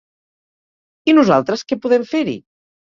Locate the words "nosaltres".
1.19-1.67